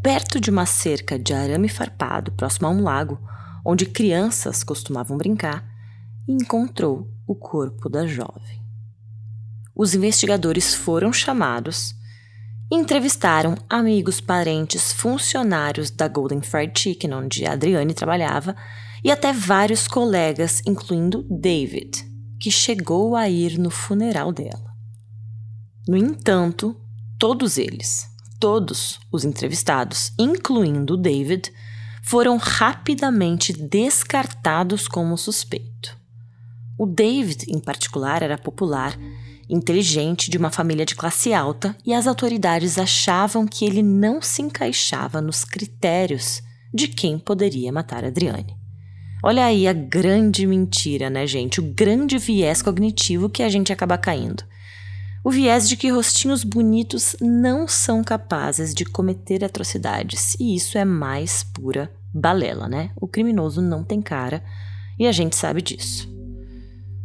perto 0.05 0.39
de 0.39 0.49
uma 0.51 0.65
cerca 0.65 1.17
de 1.17 1.33
arame 1.33 1.67
farpado 1.67 2.31
próximo 2.31 2.67
a 2.67 2.69
um 2.69 2.83
lago, 2.83 3.19
onde 3.65 3.85
crianças 3.85 4.63
costumavam 4.63 5.17
brincar, 5.17 5.67
e 6.27 6.31
encontrou 6.31 7.09
o 7.27 7.33
corpo 7.35 7.89
da 7.89 8.05
jovem 8.05 8.65
os 9.75 9.93
investigadores 9.93 10.73
foram 10.73 11.11
chamados, 11.11 11.93
entrevistaram 12.71 13.57
amigos, 13.69 14.21
parentes, 14.21 14.93
funcionários 14.93 15.91
da 15.91 16.07
Golden 16.07 16.41
Fried 16.41 16.79
Chicken, 16.79 17.13
onde 17.13 17.45
a 17.45 17.51
Adriane 17.51 17.93
trabalhava, 17.93 18.55
e 19.03 19.11
até 19.11 19.33
vários 19.33 19.87
colegas, 19.87 20.61
incluindo 20.65 21.27
David, 21.29 21.91
que 22.39 22.49
chegou 22.49 23.15
a 23.15 23.29
ir 23.29 23.59
no 23.59 23.69
funeral 23.69 24.31
dela. 24.31 24.73
No 25.87 25.97
entanto, 25.97 26.75
todos 27.19 27.57
eles, 27.57 28.07
todos 28.39 28.99
os 29.11 29.25
entrevistados, 29.25 30.11
incluindo 30.17 30.97
David, 30.97 31.51
foram 32.03 32.37
rapidamente 32.37 33.51
descartados 33.53 34.87
como 34.87 35.17
suspeito. 35.17 35.97
O 36.77 36.85
David, 36.85 37.45
em 37.47 37.59
particular, 37.59 38.21
era 38.21 38.37
popular 38.37 38.97
inteligente, 39.49 40.29
de 40.29 40.37
uma 40.37 40.49
família 40.49 40.85
de 40.85 40.95
classe 40.95 41.33
alta, 41.33 41.75
e 41.85 41.93
as 41.93 42.07
autoridades 42.07 42.77
achavam 42.77 43.47
que 43.47 43.65
ele 43.65 43.83
não 43.83 44.21
se 44.21 44.41
encaixava 44.41 45.21
nos 45.21 45.43
critérios 45.43 46.41
de 46.73 46.87
quem 46.87 47.17
poderia 47.17 47.71
matar 47.71 48.03
Adriane. 48.03 48.55
Olha 49.23 49.45
aí 49.45 49.67
a 49.67 49.73
grande 49.73 50.45
mentira, 50.45 51.09
né, 51.09 51.25
gente? 51.25 51.59
O 51.59 51.63
grande 51.73 52.17
viés 52.17 52.61
cognitivo 52.61 53.29
que 53.29 53.41
a 53.41 53.49
gente 53.49 53.71
acaba 53.71 53.97
caindo. 53.97 54.43
O 55.25 55.31
viés 55.31 55.67
de 55.67 55.75
que 55.75 55.89
rostinhos 55.89 56.43
bonitos 56.43 57.15
não 57.19 57.67
são 57.67 58.03
capazes 58.03 58.75
de 58.75 58.85
cometer 58.85 59.43
atrocidades. 59.43 60.35
E 60.39 60.55
isso 60.55 60.77
é 60.77 60.85
mais 60.85 61.41
pura 61.41 61.91
balela, 62.13 62.67
né? 62.67 62.91
O 62.95 63.07
criminoso 63.07 63.59
não 63.59 63.83
tem 63.83 64.03
cara 64.03 64.43
e 64.99 65.07
a 65.07 65.11
gente 65.11 65.35
sabe 65.35 65.63
disso. 65.63 66.07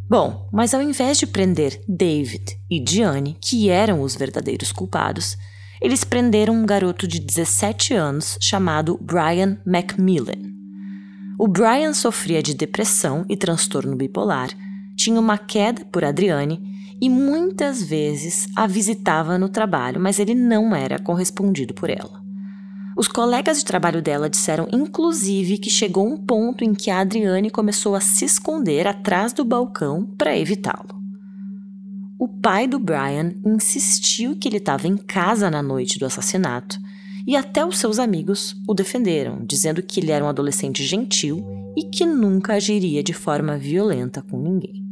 Bom, 0.06 0.46
mas 0.52 0.74
ao 0.74 0.82
invés 0.82 1.16
de 1.16 1.26
prender 1.26 1.82
David 1.88 2.58
e 2.68 2.78
Diane, 2.78 3.38
que 3.40 3.70
eram 3.70 4.02
os 4.02 4.14
verdadeiros 4.14 4.70
culpados, 4.70 5.38
eles 5.80 6.04
prenderam 6.04 6.52
um 6.52 6.66
garoto 6.66 7.08
de 7.08 7.20
17 7.20 7.94
anos 7.94 8.36
chamado 8.38 8.98
Brian 9.00 9.56
Macmillan. 9.64 10.52
O 11.38 11.48
Brian 11.48 11.94
sofria 11.94 12.42
de 12.42 12.52
depressão 12.52 13.24
e 13.30 13.34
transtorno 13.34 13.96
bipolar, 13.96 14.50
tinha 14.94 15.18
uma 15.18 15.38
queda 15.38 15.86
por 15.86 16.04
Adriane 16.04 16.70
e 17.00 17.08
muitas 17.08 17.82
vezes 17.82 18.46
a 18.54 18.66
visitava 18.66 19.38
no 19.38 19.48
trabalho, 19.48 20.00
mas 20.00 20.18
ele 20.18 20.34
não 20.34 20.74
era 20.74 20.98
correspondido 20.98 21.72
por 21.72 21.88
ela. 21.88 22.20
Os 22.96 23.08
colegas 23.08 23.58
de 23.58 23.64
trabalho 23.64 24.02
dela 24.02 24.28
disseram, 24.28 24.68
inclusive, 24.70 25.56
que 25.56 25.70
chegou 25.70 26.06
um 26.06 26.18
ponto 26.18 26.62
em 26.62 26.74
que 26.74 26.90
a 26.90 27.00
Adriane 27.00 27.48
começou 27.48 27.94
a 27.94 28.00
se 28.00 28.26
esconder 28.26 28.86
atrás 28.86 29.32
do 29.32 29.44
balcão 29.44 30.04
para 30.18 30.36
evitá-lo. 30.36 31.00
O 32.18 32.28
pai 32.28 32.66
do 32.66 32.78
Brian 32.78 33.32
insistiu 33.46 34.36
que 34.36 34.46
ele 34.46 34.58
estava 34.58 34.86
em 34.86 34.98
casa 34.98 35.50
na 35.50 35.62
noite 35.62 35.98
do 35.98 36.04
assassinato 36.04 36.78
e 37.26 37.34
até 37.34 37.64
os 37.64 37.78
seus 37.78 37.98
amigos 37.98 38.54
o 38.68 38.74
defenderam, 38.74 39.42
dizendo 39.46 39.82
que 39.82 40.00
ele 40.00 40.10
era 40.10 40.22
um 40.22 40.28
adolescente 40.28 40.84
gentil 40.84 41.42
e 41.74 41.84
que 41.84 42.04
nunca 42.04 42.54
agiria 42.54 43.02
de 43.02 43.14
forma 43.14 43.56
violenta 43.56 44.20
com 44.20 44.38
ninguém. 44.38 44.89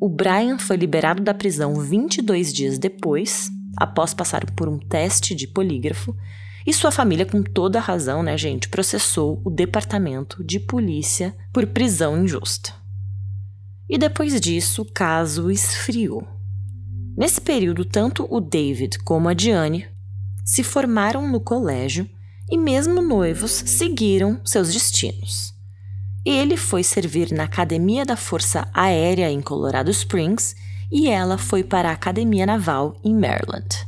O 0.00 0.08
Brian 0.08 0.58
foi 0.58 0.76
liberado 0.76 1.22
da 1.22 1.32
prisão 1.32 1.74
22 1.74 2.52
dias 2.52 2.78
depois, 2.78 3.50
após 3.76 4.12
passar 4.12 4.44
por 4.52 4.68
um 4.68 4.78
teste 4.78 5.34
de 5.34 5.46
polígrafo, 5.46 6.14
e 6.66 6.72
sua 6.72 6.90
família, 6.90 7.26
com 7.26 7.42
toda 7.42 7.78
a 7.78 7.82
razão, 7.82 8.22
né, 8.22 8.36
gente, 8.38 8.68
processou 8.68 9.40
o 9.44 9.50
departamento 9.50 10.42
de 10.42 10.58
polícia 10.58 11.36
por 11.52 11.66
prisão 11.66 12.22
injusta. 12.22 12.72
E 13.88 13.98
depois 13.98 14.40
disso, 14.40 14.82
o 14.82 14.90
caso 14.90 15.50
esfriou. 15.50 16.26
Nesse 17.16 17.40
período, 17.40 17.84
tanto 17.84 18.26
o 18.30 18.40
David 18.40 18.98
como 19.00 19.28
a 19.28 19.34
Diane 19.34 19.86
se 20.44 20.62
formaram 20.62 21.30
no 21.30 21.38
colégio 21.38 22.08
e, 22.50 22.56
mesmo 22.56 23.02
noivos, 23.02 23.52
seguiram 23.52 24.40
seus 24.44 24.72
destinos. 24.72 25.53
Ele 26.24 26.56
foi 26.56 26.82
servir 26.82 27.32
na 27.32 27.44
Academia 27.44 28.04
da 28.04 28.16
Força 28.16 28.66
Aérea 28.72 29.30
em 29.30 29.42
Colorado 29.42 29.90
Springs 29.90 30.56
e 30.90 31.08
ela 31.08 31.36
foi 31.36 31.62
para 31.62 31.90
a 31.90 31.92
Academia 31.92 32.46
Naval 32.46 32.98
em 33.04 33.14
Maryland. 33.14 33.86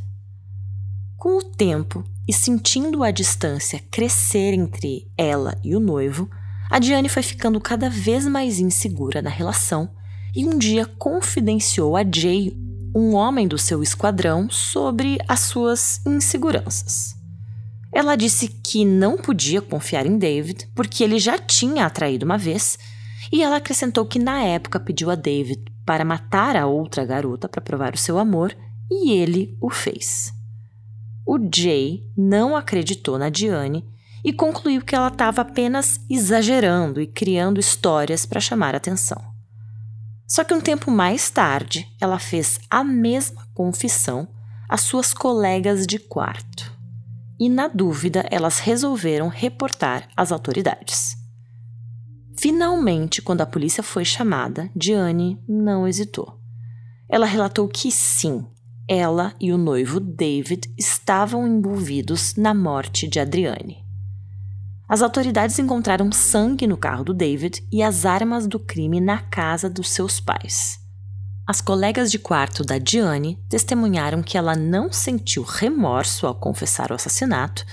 Com 1.17 1.39
o 1.39 1.43
tempo, 1.43 2.05
e 2.29 2.33
sentindo 2.33 3.03
a 3.03 3.11
distância 3.11 3.81
crescer 3.91 4.53
entre 4.53 5.11
ela 5.17 5.57
e 5.63 5.75
o 5.75 5.81
noivo, 5.81 6.29
a 6.69 6.79
Diane 6.79 7.09
foi 7.09 7.23
ficando 7.23 7.61
cada 7.61 7.89
vez 7.89 8.27
mais 8.27 8.59
insegura 8.59 9.23
na 9.23 9.31
relação 9.31 9.89
e 10.35 10.45
um 10.45 10.59
dia 10.59 10.85
confidenciou 10.85 11.97
a 11.97 12.03
Jay, 12.03 12.55
um 12.95 13.15
homem 13.15 13.49
do 13.49 13.57
seu 13.57 13.83
esquadrão, 13.83 14.51
sobre 14.51 15.19
as 15.27 15.41
suas 15.41 16.05
inseguranças. 16.05 17.16
Ela 17.97 18.15
disse 18.15 18.49
que 18.49 18.85
não 18.85 19.17
podia 19.17 19.63
confiar 19.63 20.05
em 20.05 20.19
David 20.19 20.69
porque 20.75 21.03
ele 21.03 21.19
já 21.19 21.39
tinha 21.39 21.87
atraído 21.87 22.27
uma 22.27 22.37
vez, 22.37 22.79
e 23.33 23.43
ela 23.43 23.57
acrescentou 23.57 24.05
que 24.05 24.19
na 24.19 24.43
época 24.43 24.79
pediu 24.79 25.11
a 25.11 25.15
David 25.15 25.65
para 25.87 26.05
matar 26.05 26.57
a 26.57 26.67
outra 26.67 27.07
garota 27.07 27.49
para 27.49 27.63
provar 27.63 27.95
o 27.95 27.99
seu 27.99 28.19
amor, 28.19 28.55
e 28.91 29.13
ele 29.13 29.57
o 29.63 29.71
fez. 29.71 30.31
O 31.27 31.39
Jay 31.51 32.05
não 32.15 32.55
acreditou 32.55 33.17
na 33.17 33.31
Diane 33.31 33.83
e 34.23 34.31
concluiu 34.31 34.83
que 34.83 34.95
ela 34.95 35.09
estava 35.09 35.41
apenas 35.41 35.99
exagerando 36.11 37.01
e 37.01 37.07
criando 37.07 37.59
histórias 37.59 38.27
para 38.27 38.43
chamar 38.43 38.75
atenção. 38.75 39.25
Só 40.29 40.45
que 40.45 40.53
um 40.53 40.61
tempo 40.61 40.91
mais 40.91 41.31
tarde, 41.31 41.89
ela 41.99 42.19
fez 42.19 42.61
a 42.69 42.85
mesma 42.85 43.49
confissão 43.55 44.29
às 44.69 44.83
suas 44.83 45.15
colegas 45.15 45.87
de 45.87 45.99
quarto. 45.99 46.76
E, 47.39 47.49
na 47.49 47.69
dúvida, 47.69 48.25
elas 48.31 48.59
resolveram 48.59 49.29
reportar 49.29 50.09
às 50.17 50.33
autoridades. 50.33 51.17
Finalmente, 52.39 53.23
quando 53.23 53.41
a 53.41 53.47
polícia 53.47 53.83
foi 53.83 54.05
chamada, 54.05 54.71
Diane 54.75 55.41
não 55.49 55.89
hesitou. 55.89 56.39
Ela 57.09 57.27
relatou 57.27 57.67
que 57.69 57.91
sim, 57.91 58.47
ela 58.89 59.35
e 59.41 59.53
o 59.53 59.59
noivo 59.59 59.99
David 59.99 60.73
estavam 60.79 61.47
envolvidos 61.47 62.35
na 62.37 62.53
morte 62.53 63.09
de 63.09 63.19
Adriane. 63.19 63.85
As 64.89 65.03
autoridades 65.03 65.59
encontraram 65.59 66.13
sangue 66.13 66.67
no 66.67 66.77
carro 66.77 67.05
do 67.05 67.15
David 67.15 67.67
e 67.73 67.83
as 67.83 68.07
armas 68.07 68.47
do 68.47 68.61
crime 68.61 69.01
na 69.01 69.19
casa 69.19 69.69
dos 69.69 69.91
seus 69.91 70.21
pais. 70.21 70.86
As 71.49 71.61
colegas 71.61 72.11
de 72.11 72.19
quarto 72.19 72.65
da 72.65 72.77
Diane 72.77 73.39
testemunharam 73.49 74.21
que 74.21 74.37
ela 74.37 74.57
não 74.57 74.93
sentiu 74.93 75.45
remorso 75.45 76.27
ao 76.27 76.35
confessar 76.35 76.91
o 76.91 76.95
assassinato 76.95 77.65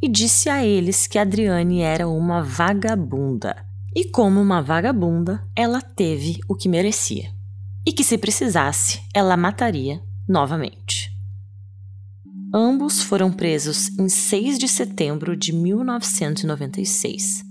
e 0.00 0.08
disse 0.08 0.48
a 0.48 0.64
eles 0.64 1.08
que 1.08 1.18
Adriane 1.18 1.80
era 1.80 2.06
uma 2.08 2.44
vagabunda. 2.44 3.66
E 3.92 4.04
como 4.04 4.40
uma 4.40 4.62
vagabunda, 4.62 5.44
ela 5.56 5.80
teve 5.80 6.38
o 6.46 6.54
que 6.54 6.68
merecia. 6.68 7.34
E 7.84 7.92
que 7.92 8.04
se 8.04 8.16
precisasse, 8.16 9.02
ela 9.12 9.36
mataria 9.36 10.00
novamente. 10.28 11.10
Ambos 12.54 13.02
foram 13.02 13.32
presos 13.32 13.88
em 13.98 14.08
6 14.08 14.60
de 14.60 14.68
setembro 14.68 15.36
de 15.36 15.52
1996. 15.52 17.47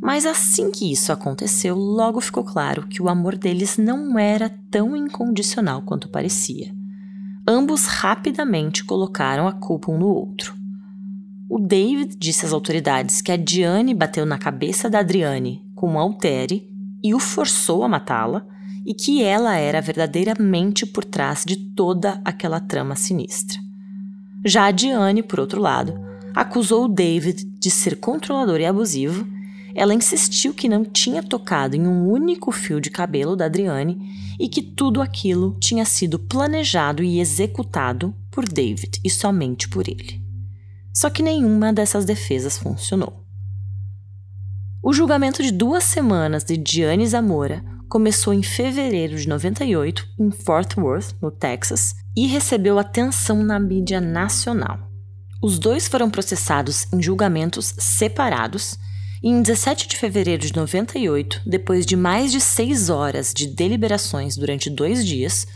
Mas 0.00 0.26
assim 0.26 0.70
que 0.70 0.90
isso 0.90 1.12
aconteceu, 1.12 1.74
logo 1.76 2.20
ficou 2.20 2.44
claro 2.44 2.86
que 2.86 3.02
o 3.02 3.08
amor 3.08 3.36
deles 3.36 3.76
não 3.78 4.18
era 4.18 4.50
tão 4.70 4.94
incondicional 4.94 5.82
quanto 5.82 6.08
parecia. 6.08 6.74
Ambos 7.46 7.86
rapidamente 7.86 8.84
colocaram 8.84 9.46
a 9.46 9.52
culpa 9.52 9.90
um 9.90 9.98
no 9.98 10.08
outro. 10.08 10.54
O 11.48 11.58
David 11.58 12.16
disse 12.18 12.44
às 12.44 12.52
autoridades 12.52 13.20
que 13.20 13.30
a 13.30 13.36
Diane 13.36 13.94
bateu 13.94 14.26
na 14.26 14.36
cabeça 14.36 14.90
da 14.90 14.98
Adriane 14.98 15.64
com 15.74 15.90
um 15.92 15.98
altere 15.98 16.68
e 17.02 17.14
o 17.14 17.20
forçou 17.20 17.84
a 17.84 17.88
matá-la, 17.88 18.44
e 18.84 18.94
que 18.94 19.22
ela 19.22 19.56
era 19.56 19.80
verdadeiramente 19.80 20.86
por 20.86 21.04
trás 21.04 21.44
de 21.44 21.56
toda 21.56 22.20
aquela 22.24 22.60
trama 22.60 22.94
sinistra. 22.94 23.58
Já 24.44 24.66
a 24.66 24.70
Diane, 24.70 25.22
por 25.22 25.40
outro 25.40 25.60
lado, 25.60 25.94
acusou 26.34 26.84
o 26.84 26.88
David 26.88 27.44
de 27.58 27.70
ser 27.70 27.96
controlador 27.96 28.60
e 28.60 28.66
abusivo 28.66 29.26
ela 29.76 29.92
insistiu 29.92 30.54
que 30.54 30.70
não 30.70 30.86
tinha 30.86 31.22
tocado 31.22 31.76
em 31.76 31.86
um 31.86 32.08
único 32.08 32.50
fio 32.50 32.80
de 32.80 32.90
cabelo 32.90 33.36
da 33.36 33.44
Adriane 33.44 33.98
e 34.40 34.48
que 34.48 34.62
tudo 34.62 35.02
aquilo 35.02 35.54
tinha 35.60 35.84
sido 35.84 36.18
planejado 36.18 37.02
e 37.02 37.20
executado 37.20 38.14
por 38.30 38.48
David 38.48 38.98
e 39.04 39.10
somente 39.10 39.68
por 39.68 39.86
ele. 39.86 40.18
Só 40.94 41.10
que 41.10 41.22
nenhuma 41.22 41.74
dessas 41.74 42.06
defesas 42.06 42.56
funcionou. 42.56 43.22
O 44.82 44.94
julgamento 44.94 45.42
de 45.42 45.50
duas 45.50 45.84
semanas 45.84 46.42
de 46.42 46.58
Gianni 46.66 47.06
Zamora 47.06 47.62
começou 47.86 48.32
em 48.32 48.42
fevereiro 48.42 49.16
de 49.16 49.28
98 49.28 50.06
em 50.18 50.30
Fort 50.30 50.74
Worth, 50.78 51.16
no 51.20 51.30
Texas, 51.30 51.94
e 52.16 52.26
recebeu 52.26 52.78
atenção 52.78 53.42
na 53.42 53.60
mídia 53.60 54.00
nacional. 54.00 54.90
Os 55.42 55.58
dois 55.58 55.86
foram 55.86 56.08
processados 56.08 56.90
em 56.90 57.02
julgamentos 57.02 57.74
separados 57.78 58.78
em 59.22 59.40
17 59.42 59.88
de 59.88 59.96
fevereiro 59.96 60.46
de 60.46 60.54
98, 60.54 61.42
depois 61.46 61.86
de 61.86 61.96
mais 61.96 62.30
de 62.30 62.40
seis 62.40 62.90
horas 62.90 63.32
de 63.34 63.46
deliberações 63.46 64.36
durante 64.36 64.68
dois 64.68 65.04
dias, 65.04 65.46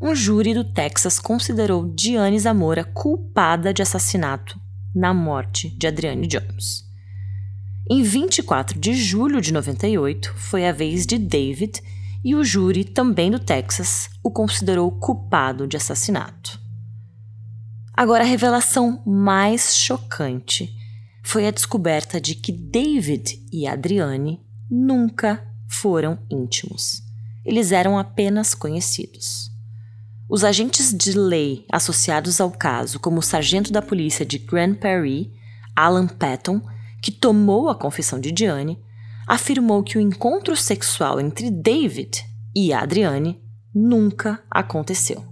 um 0.00 0.14
júri 0.14 0.54
do 0.54 0.64
Texas 0.64 1.18
considerou 1.18 1.86
Diane 1.94 2.38
Zamora 2.38 2.84
culpada 2.84 3.72
de 3.74 3.82
assassinato 3.82 4.58
na 4.94 5.12
morte 5.12 5.68
de 5.76 5.86
Adriane 5.86 6.26
Jones. 6.26 6.84
Em 7.90 8.02
24 8.02 8.78
de 8.78 8.94
julho 8.94 9.40
de 9.40 9.52
98, 9.52 10.32
foi 10.36 10.66
a 10.66 10.72
vez 10.72 11.04
de 11.04 11.18
David 11.18 11.82
e 12.24 12.34
o 12.34 12.44
júri, 12.44 12.84
também 12.84 13.30
do 13.30 13.38
Texas, 13.38 14.08
o 14.22 14.30
considerou 14.30 14.90
culpado 14.92 15.66
de 15.66 15.76
assassinato. 15.76 16.60
Agora, 17.94 18.24
a 18.24 18.26
revelação 18.26 19.02
mais 19.06 19.76
chocante 19.76 20.74
foi 21.22 21.46
a 21.46 21.50
descoberta 21.50 22.20
de 22.20 22.34
que 22.34 22.52
David 22.52 23.40
e 23.52 23.66
Adriane 23.66 24.40
nunca 24.70 25.46
foram 25.68 26.18
íntimos. 26.30 27.02
Eles 27.44 27.72
eram 27.72 27.98
apenas 27.98 28.54
conhecidos. 28.54 29.50
Os 30.28 30.44
agentes 30.44 30.96
de 30.96 31.12
lei 31.12 31.64
associados 31.70 32.40
ao 32.40 32.50
caso, 32.50 33.00
como 33.00 33.18
o 33.18 33.22
sargento 33.22 33.72
da 33.72 33.82
polícia 33.82 34.24
de 34.24 34.38
Grand 34.38 34.74
Prairie, 34.74 35.32
Alan 35.74 36.06
Patton, 36.06 36.60
que 37.02 37.10
tomou 37.10 37.68
a 37.68 37.74
confissão 37.74 38.20
de 38.20 38.30
Diane, 38.30 38.78
afirmou 39.26 39.82
que 39.82 39.98
o 39.98 40.00
encontro 40.00 40.56
sexual 40.56 41.20
entre 41.20 41.50
David 41.50 42.24
e 42.54 42.72
Adriane 42.72 43.40
nunca 43.74 44.42
aconteceu. 44.50 45.29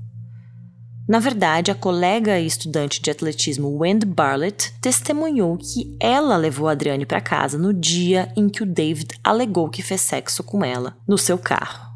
Na 1.08 1.18
verdade, 1.18 1.70
a 1.70 1.74
colega 1.74 2.38
e 2.38 2.46
estudante 2.46 3.00
de 3.00 3.10
atletismo 3.10 3.78
Wendy 3.78 4.04
Barlett 4.04 4.74
testemunhou 4.78 5.56
que 5.56 5.96
ela 5.98 6.36
levou 6.36 6.68
a 6.68 6.72
Adriane 6.72 7.06
para 7.06 7.18
casa 7.18 7.56
no 7.56 7.72
dia 7.72 8.30
em 8.36 8.46
que 8.46 8.62
o 8.62 8.66
David 8.66 9.18
alegou 9.24 9.70
que 9.70 9.82
fez 9.82 10.02
sexo 10.02 10.44
com 10.44 10.62
ela 10.62 10.98
no 11.08 11.16
seu 11.16 11.38
carro. 11.38 11.88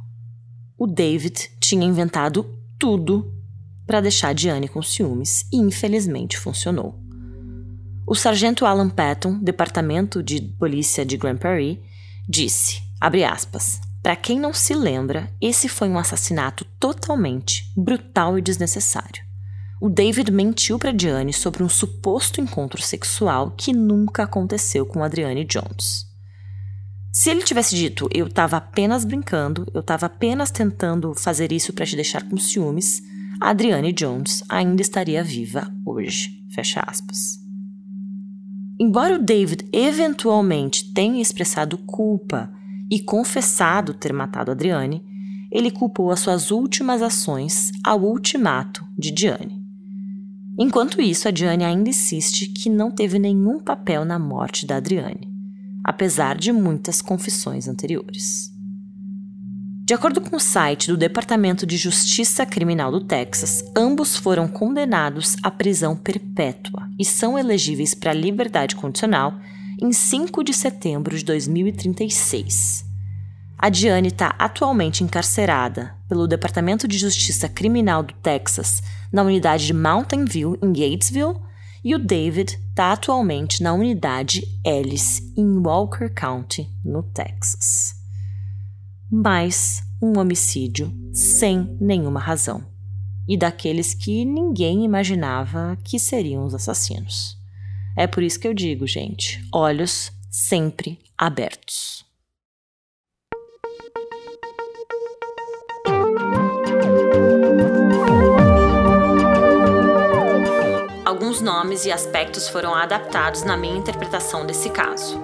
O 0.79 0.87
David 0.87 1.51
tinha 1.61 1.85
inventado 1.85 2.59
tudo 2.79 3.31
para 3.87 4.01
deixar 4.01 4.33
Diane 4.33 4.67
com 4.67 4.81
ciúmes 4.81 5.47
e 5.53 5.59
infelizmente 5.59 6.39
funcionou. 6.39 6.99
O 8.07 8.15
sargento 8.15 8.65
Alan 8.65 8.89
Patton, 8.89 9.39
departamento 9.41 10.23
de 10.23 10.41
polícia 10.59 11.05
de 11.05 11.19
Grand 11.19 11.37
Prairie, 11.37 11.83
disse, 12.27 12.81
abre 12.99 13.25
aspas, 13.25 13.79
para 14.03 14.17
quem 14.17 14.39
não 14.41 14.53
se 14.53 14.75
lembra, 14.75 15.33
esse 15.41 15.69
foi 15.69 15.89
um 15.89 15.97
assassinato 15.97 16.65
totalmente 16.81 17.73
brutal 17.77 18.37
e 18.37 18.43
desnecessário. 18.43 19.23
O 19.81 19.89
David 19.89 20.31
mentiu 20.33 20.79
para 20.79 20.93
Diane 20.93 21.33
sobre 21.33 21.63
um 21.63 21.69
suposto 21.69 22.41
encontro 22.41 22.83
sexual 22.83 23.53
que 23.53 23.73
nunca 23.73 24.25
aconteceu 24.25 24.85
com 24.85 25.05
Adriane 25.05 25.45
Jones. 25.45 26.07
Se 27.13 27.31
ele 27.31 27.43
tivesse 27.43 27.77
dito 27.77 28.09
eu 28.13 28.27
estava 28.27 28.57
apenas 28.57 29.05
brincando, 29.05 29.67
eu 29.73 29.81
estava 29.81 30.07
apenas 30.07 30.51
tentando 30.51 31.15
fazer 31.15 31.53
isso 31.53 31.73
para 31.73 31.87
te 31.87 31.95
deixar 31.95 32.29
com 32.29 32.37
ciúmes, 32.37 33.03
Adriane 33.41 33.93
Jones 33.93 34.43
ainda 34.49 34.83
estaria 34.83 35.23
viva 35.23 35.69
hoje. 35.85 36.31
Fecha 36.55 36.83
aspas. 36.87 37.39
Embora 38.81 39.17
o 39.17 39.23
David 39.23 39.69
eventualmente 39.73 40.93
tenha 40.93 41.21
expressado 41.21 41.77
culpa 41.79 42.53
e 42.93 43.01
confessado 43.01 43.95
ter 43.95 44.13
matado 44.13 44.51
Adriane, 44.51 45.03
ele 45.51 45.71
culpou 45.71 46.11
as 46.11 46.21
suas 46.21 46.51
últimas 46.51 47.01
ações 47.01 47.71
ao 47.83 48.03
ultimato 48.03 48.87
de 48.99 49.11
Diane. 49.11 49.65
Enquanto 50.59 51.01
isso, 51.01 51.27
a 51.27 51.31
Diane 51.31 51.65
ainda 51.65 51.89
insiste 51.89 52.49
que 52.49 52.69
não 52.69 52.91
teve 52.91 53.19
nenhum 53.19 53.59
papel 53.59 54.05
na 54.05 54.19
morte 54.19 54.67
da 54.67 54.77
Adriane, 54.77 55.27
apesar 55.83 56.37
de 56.37 56.53
muitas 56.53 57.01
confissões 57.01 57.67
anteriores. 57.67 58.53
De 59.87 59.95
acordo 59.95 60.21
com 60.21 60.37
o 60.37 60.41
site 60.41 60.89
do 60.89 60.97
Departamento 60.97 61.65
de 61.65 61.79
Justiça 61.79 62.45
Criminal 62.45 62.93
do 62.93 63.01
Texas, 63.01 63.65
ambos 63.75 64.19
foram 64.19 64.47
condenados 64.47 65.35
à 65.43 65.51
prisão 65.51 65.97
perpétua 65.97 66.91
e 66.99 67.07
são 67.07 67.39
elegíveis 67.39 67.95
para 67.95 68.13
liberdade 68.13 68.77
condicional 68.77 69.33
em 69.83 69.93
5 69.93 70.45
de 70.45 70.55
setembro 70.55 71.19
de 71.19 71.25
2036. 71.25 72.85
A 73.59 73.69
Diane 73.69 74.09
está 74.09 74.29
atualmente 74.39 75.03
encarcerada 75.03 75.97
pelo 76.09 76.29
Departamento 76.29 76.87
de 76.87 76.97
Justiça 76.97 77.49
Criminal 77.49 78.05
do 78.05 78.15
Texas 78.15 78.81
na 79.13 79.25
unidade 79.25 79.67
de 79.67 79.75
Mountain 79.75 80.25
View, 80.25 80.57
em 80.63 80.73
Gatesville, 80.73 81.35
e 81.83 81.97
o 81.97 81.99
David 81.99 82.61
está 82.69 82.93
atualmente 82.93 83.61
na 83.61 83.73
unidade 83.73 84.45
Ellis, 84.65 85.21
em 85.37 85.59
Walker 85.59 86.09
County, 86.11 86.71
no 86.85 87.03
Texas. 87.03 87.97
Mais 89.11 89.83
um 90.01 90.17
homicídio 90.17 90.95
sem 91.13 91.77
nenhuma 91.81 92.21
razão, 92.21 92.65
e 93.27 93.37
daqueles 93.37 93.95
que 93.95 94.25
ninguém 94.25 94.85
imaginava 94.85 95.77
que 95.83 95.99
seriam 95.99 96.45
os 96.45 96.55
assassinos. 96.55 97.42
É 97.97 98.07
por 98.07 98.23
isso 98.23 98.41
que 98.41 98.49
eu 98.49 98.55
digo, 98.55 98.87
gente, 98.87 99.41
olhos 99.53 100.11
sempre 100.31 100.99
abertos. 101.17 102.05
Alguns 111.05 111.43
nomes 111.43 111.85
e 111.85 111.93
aspectos 111.93 112.49
foram 112.49 112.75
adaptados 112.75 113.43
na 113.43 113.57
minha 113.57 113.77
interpretação 113.77 114.47
desse 114.47 114.71
caso. 114.71 115.21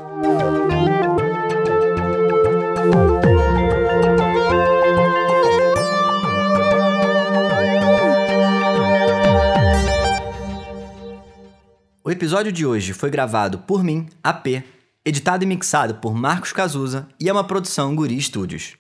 Oi, 12.09 12.15
episódio 12.15 12.51
de 12.51 12.65
hoje 12.65 12.95
foi 12.95 13.11
gravado 13.11 13.59
por 13.59 13.85
mim, 13.85 14.09
AP, 14.25 14.65
editado 15.05 15.45
e 15.45 15.47
mixado 15.47 15.97
por 15.97 16.15
Marcos 16.15 16.55
Cazuza 16.55 17.07
e 17.21 17.29
é 17.29 17.33
uma 17.35 17.45
produção 17.45 17.95
Guri 17.95 18.19
Studios. 18.19 18.79